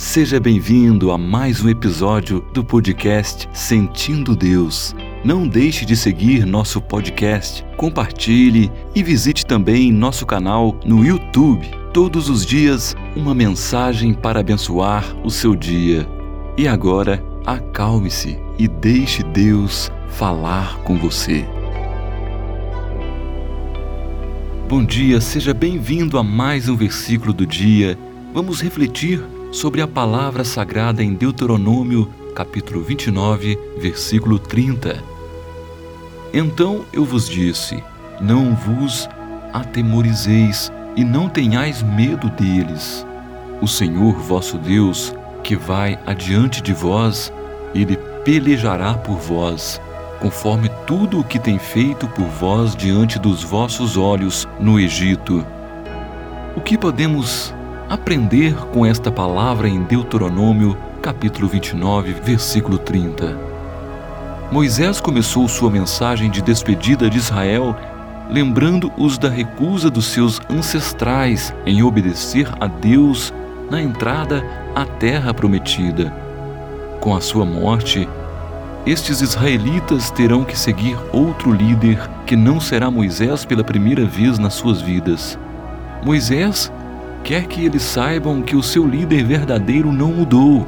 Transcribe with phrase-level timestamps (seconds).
[0.00, 4.96] Seja bem-vindo a mais um episódio do podcast Sentindo Deus.
[5.22, 11.70] Não deixe de seguir nosso podcast, compartilhe e visite também nosso canal no YouTube.
[11.92, 16.08] Todos os dias, uma mensagem para abençoar o seu dia.
[16.56, 21.44] E agora, acalme-se e deixe Deus falar com você.
[24.66, 27.98] Bom dia, seja bem-vindo a mais um versículo do dia.
[28.32, 35.02] Vamos refletir sobre a palavra sagrada em Deuteronômio, capítulo 29, versículo 30.
[36.32, 37.82] Então eu vos disse:
[38.20, 39.08] Não vos
[39.52, 43.04] atemorizeis e não tenhais medo deles.
[43.60, 45.12] O Senhor vosso Deus,
[45.42, 47.32] que vai adiante de vós,
[47.74, 49.80] ele pelejará por vós,
[50.20, 55.44] conforme tudo o que tem feito por vós diante dos vossos olhos no Egito.
[56.56, 57.54] O que podemos
[57.90, 63.36] aprender com esta palavra em Deuteronômio, capítulo 29, versículo 30.
[64.52, 67.76] Moisés começou sua mensagem de despedida de Israel
[68.30, 73.34] lembrando-os da recusa dos seus ancestrais em obedecer a Deus
[73.68, 76.12] na entrada à terra prometida.
[77.00, 78.08] Com a sua morte,
[78.86, 84.54] estes israelitas terão que seguir outro líder que não será Moisés pela primeira vez nas
[84.54, 85.36] suas vidas.
[86.04, 86.70] Moisés
[87.24, 90.66] quer que eles saibam que o seu líder verdadeiro não mudou.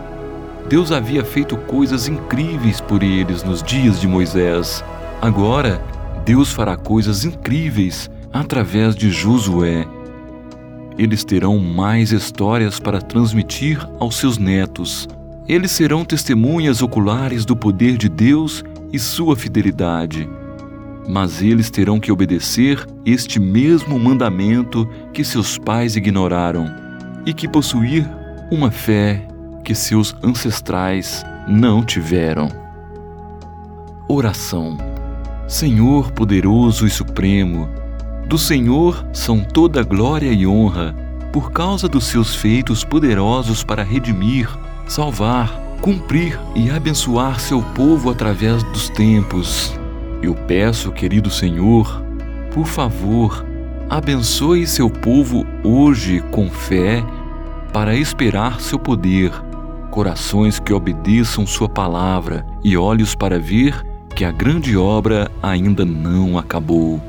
[0.68, 4.84] Deus havia feito coisas incríveis por eles nos dias de Moisés.
[5.20, 5.82] Agora,
[6.24, 9.86] Deus fará coisas incríveis através de Josué.
[10.96, 15.08] Eles terão mais histórias para transmitir aos seus netos.
[15.48, 18.62] Eles serão testemunhas oculares do poder de Deus
[18.92, 20.28] e sua fidelidade
[21.08, 26.66] mas eles terão que obedecer este mesmo mandamento que seus pais ignoraram
[27.26, 28.08] e que possuir
[28.50, 29.26] uma fé
[29.64, 32.48] que seus ancestrais não tiveram.
[34.08, 34.76] Oração.
[35.48, 37.68] Senhor poderoso e supremo,
[38.26, 40.94] do Senhor são toda glória e honra,
[41.32, 44.48] por causa dos seus feitos poderosos para redimir,
[44.86, 49.81] salvar, cumprir e abençoar seu povo através dos tempos.
[50.22, 52.00] Eu peço, querido Senhor,
[52.54, 53.44] por favor,
[53.90, 57.04] abençoe seu povo hoje com fé
[57.72, 59.32] para esperar seu poder,
[59.90, 63.84] corações que obedeçam sua palavra e olhos para ver
[64.14, 67.00] que a grande obra ainda não acabou.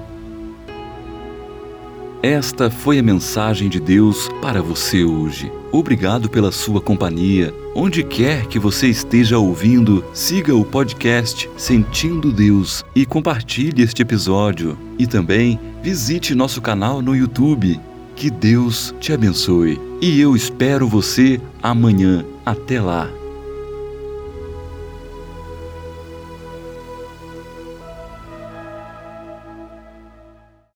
[2.24, 5.52] Esta foi a mensagem de Deus para você hoje.
[5.74, 7.52] Obrigado pela sua companhia.
[7.74, 14.78] Onde quer que você esteja ouvindo, siga o podcast Sentindo Deus e compartilhe este episódio.
[15.00, 17.80] E também visite nosso canal no YouTube.
[18.16, 19.82] Que Deus te abençoe.
[20.00, 22.24] E eu espero você amanhã.
[22.46, 23.10] Até lá.